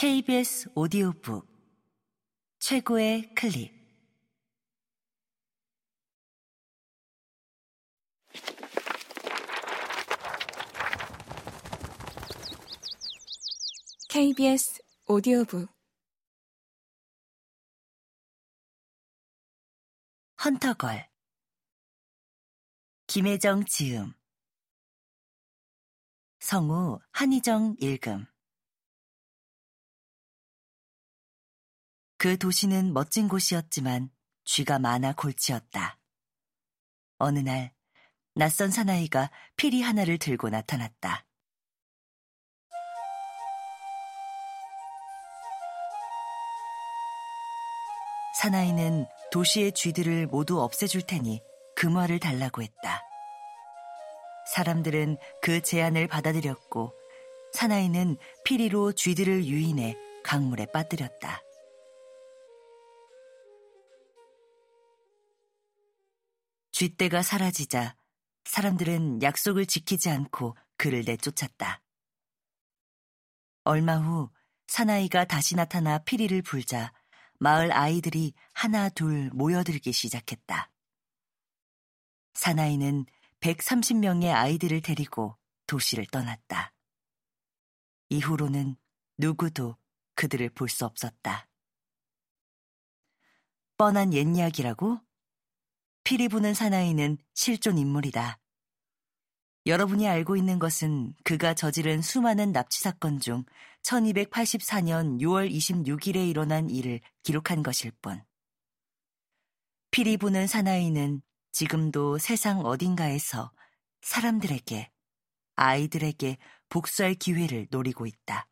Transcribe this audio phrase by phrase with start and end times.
[0.00, 1.44] KBS 오디오북.
[2.60, 3.74] 최고의 클립.
[14.08, 15.68] KBS 오디오북.
[20.44, 21.08] 헌터걸.
[23.08, 24.12] 김혜정 지음.
[26.38, 28.26] 성우 한희정 읽음
[32.18, 34.10] 그 도시는 멋진 곳이었지만
[34.44, 36.00] 쥐가 많아 골치였다.
[37.18, 37.72] 어느 날
[38.34, 41.24] 낯선 사나이가 피리 하나를 들고 나타났다.
[48.40, 51.40] 사나이는 도시의 쥐들을 모두 없애줄 테니
[51.76, 53.00] 금화를 달라고 했다.
[54.54, 56.92] 사람들은 그 제안을 받아들였고
[57.52, 61.42] 사나이는 피리로 쥐들을 유인해 강물에 빠뜨렸다.
[66.78, 67.96] 쥐떼가 사라지자
[68.44, 71.82] 사람들은 약속을 지키지 않고 그를 내쫓았다.
[73.64, 74.30] 얼마 후
[74.68, 76.92] 사나이가 다시 나타나 피리를 불자
[77.40, 80.70] 마을 아이들이 하나 둘 모여들기 시작했다.
[82.34, 83.06] 사나이는
[83.40, 86.72] 130명의 아이들을 데리고 도시를 떠났다.
[88.08, 88.76] 이후로는
[89.16, 89.76] 누구도
[90.14, 91.48] 그들을 볼 수 없었다.
[93.76, 95.07] 뻔한 옛 이야기라고?
[96.08, 98.40] 피리 부는 사나이는 실존 인물이다.
[99.66, 103.44] 여러분이 알고 있는 것은 그가 저지른 수많은 납치 사건 중
[103.82, 108.24] 1284년 6월 26일에 일어난 일을 기록한 것일 뿐.
[109.90, 111.20] 피리 부는 사나이는
[111.52, 113.52] 지금도 세상 어딘가에서
[114.00, 114.90] 사람들에게,
[115.56, 116.38] 아이들에게
[116.70, 118.48] 복수할 기회를 노리고 있다.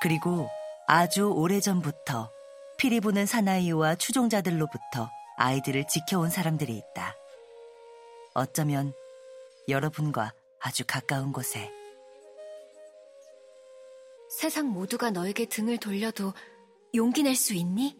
[0.00, 0.48] 그리고
[0.86, 2.30] 아주 오래전부터
[2.78, 7.14] 피리 부는 사나이와 추종자들로부터 아이들을 지켜온 사람들이 있다.
[8.34, 8.92] 어쩌면
[9.68, 11.70] 여러분과 아주 가까운 곳에.
[14.30, 16.32] 세상 모두가 너에게 등을 돌려도
[16.94, 17.98] 용기 낼 수 있니?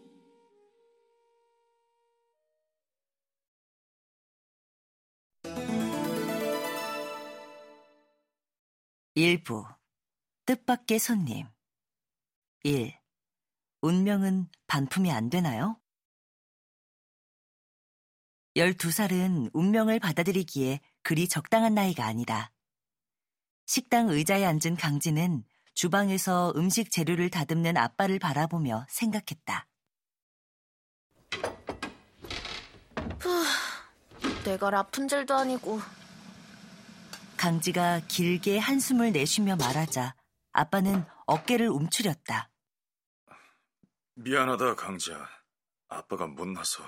[9.14, 9.66] 일부
[10.46, 11.46] 뜻밖의 손님
[12.62, 12.92] 1.
[13.80, 15.80] 운명은 반품이 안 되나요?
[18.54, 22.52] 12살은 운명을 받아들이기에 그리 적당한 나이가 아니다.
[23.64, 29.66] 식당 의자에 앉은 강진은 주방에서 음식 재료를 다듬는 아빠를 바라보며 생각했다.
[33.20, 33.44] 후,
[34.44, 35.80] 내가 라푼젤도 아니고.
[37.38, 40.14] 강지가 길게 한숨을 내쉬며 말하자
[40.52, 42.49] 아빠는 어깨를 움츠렸다.
[44.22, 45.26] 미안하다, 강지야.
[45.88, 46.84] 아빠가 못나서.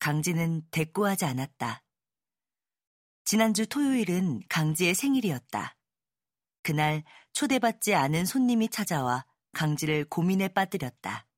[0.00, 1.84] 강지는 대꾸하지 않았다.
[3.24, 5.76] 지난주 토요일은 강지의 생일이었다.
[6.64, 11.28] 그날 초대받지 않은 손님이 찾아와 강지를 고민에 빠뜨렸다.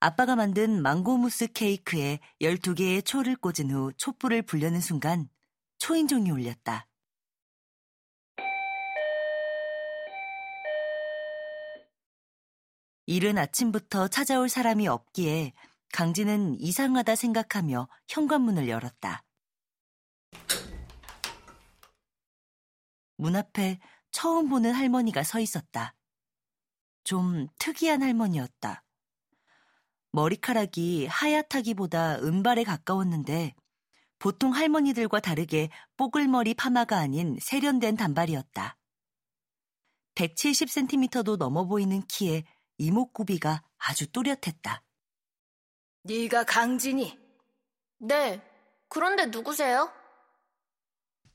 [0.00, 5.30] 아빠가 만든 망고무스 케이크에 12개의 초를 꽂은 후 촛불을 불려는 순간
[5.78, 6.86] 초인종이 울렸다.
[13.06, 15.52] 이른 아침부터 찾아올 사람이 없기에
[15.92, 19.22] 강진은 이상하다 생각하며 현관문을 열었다.
[23.16, 23.78] 문 앞에
[24.10, 25.94] 처음 보는 할머니가 서 있었다.
[27.04, 28.82] 좀 특이한 할머니였다.
[30.10, 33.54] 머리카락이 하얗다기보다 은발에 가까웠는데
[34.18, 38.76] 보통 할머니들과 다르게 뽀글머리 파마가 아닌 세련된 단발이었다.
[40.14, 42.44] 170cm도 넘어 보이는 키에
[42.78, 44.82] 이목구비가 아주 또렷했다.
[46.02, 47.18] 네가 강진이?
[47.98, 48.42] 네.
[48.88, 49.90] 그런데 누구세요?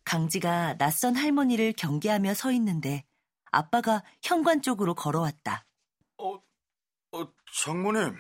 [0.04, 3.06] 강지가 낯선 할머니를 경계하며 서 있는데
[3.52, 5.66] 아빠가 현관 쪽으로 걸어왔다.
[6.18, 6.36] 어,
[7.12, 7.34] 어,
[7.64, 8.16] 장모님.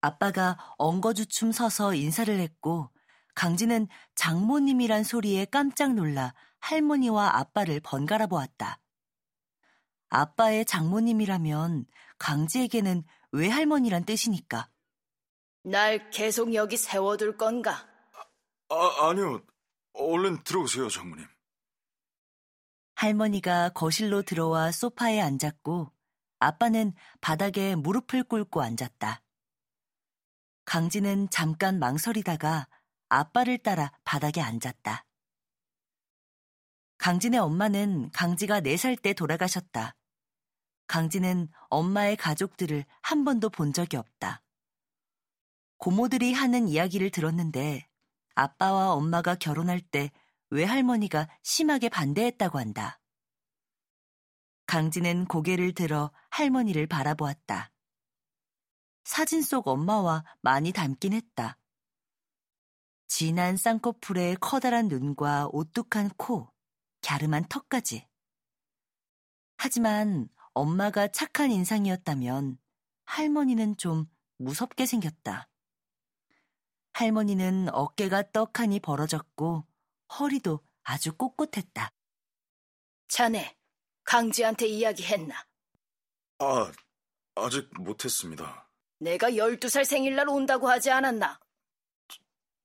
[0.00, 2.90] 아빠가 엉거주춤 서서 인사를 했고
[3.34, 8.78] 강지는 장모님이란 소리에 깜짝 놀라 할머니와 아빠를 번갈아 보았다.
[10.14, 11.86] 아빠의 장모님이라면
[12.18, 14.68] 강지에게는 외할머니란 뜻이니까.
[15.62, 17.88] 날 계속 여기 세워둘 건가?
[18.68, 19.42] 아, 아니요.
[19.94, 21.26] 얼른 들어오세요, 장모님.
[22.96, 25.90] 할머니가 거실로 들어와 소파에 앉았고
[26.40, 26.92] 아빠는
[27.22, 29.22] 바닥에 무릎을 꿇고 앉았다.
[30.66, 32.68] 강지는 잠깐 망설이다가
[33.08, 35.06] 아빠를 따라 바닥에 앉았다.
[36.98, 39.96] 강진의 엄마는 강지가 4살 때 돌아가셨다.
[40.92, 44.42] 강진은 엄마의 가족들을 한 번도 본 적이 없다.
[45.78, 47.88] 고모들이 하는 이야기를 들었는데
[48.34, 50.10] 아빠와 엄마가 결혼할 때
[50.50, 53.00] 외할머니가 심하게 반대했다고 한다.
[54.66, 57.72] 강진은 고개를 들어 할머니를 바라보았다.
[59.04, 61.56] 사진 속 엄마와 많이 닮긴 했다.
[63.08, 66.52] 진한 쌍꺼풀에 커다란 눈과 오뚝한 코,
[67.00, 68.06] 갸름한 턱까지.
[69.56, 72.58] 하지만 엄마가 착한 인상이었다면
[73.04, 74.06] 할머니는 좀
[74.38, 75.48] 무섭게 생겼다.
[76.92, 79.66] 할머니는 어깨가 떡하니 벌어졌고
[80.18, 81.90] 허리도 아주 꼿꼿했다.
[83.08, 83.56] 자네,
[84.04, 85.34] 강지한테 이야기했나?
[86.38, 86.72] 아,
[87.34, 88.68] 아직 못했습니다.
[88.98, 91.40] 내가 12살 생일날 온다고 하지 않았나?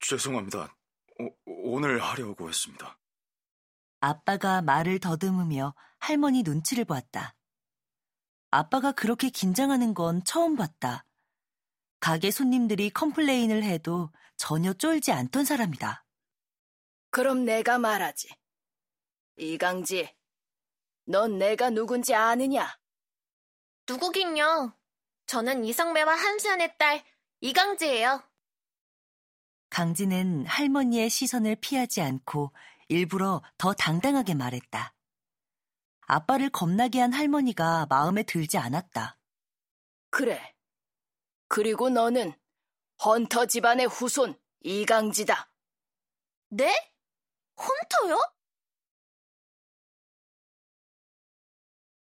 [0.00, 0.76] 죄송합니다.
[1.18, 2.98] 오, 오늘 하려고 했습니다.
[4.00, 7.34] 아빠가 말을 더듬으며 할머니 눈치를 보았다.
[8.50, 11.04] 아빠가 그렇게 긴장하는 건 처음 봤다.
[12.00, 16.04] 가게 손님들이 컴플레인을 해도 전혀 쫄지 않던 사람이다.
[17.10, 18.28] 그럼 내가 말하지.
[19.36, 20.14] 이강지,
[21.06, 22.78] 넌 내가 누군지 아느냐?
[23.88, 24.76] 누구긴요.
[25.26, 27.04] 저는 이성매와 한수연의 딸
[27.40, 28.22] 이강지예요.
[29.70, 32.52] 강지는 할머니의 시선을 피하지 않고
[32.88, 34.94] 일부러 더 당당하게 말했다.
[36.08, 39.18] 아빠를 겁나게 한 할머니가 마음에 들지 않았다.
[40.10, 40.54] 그래.
[41.48, 42.32] 그리고 너는
[43.04, 45.52] 헌터 집안의 후손 이강지다.
[46.48, 46.74] 네?
[47.56, 48.18] 헌터요?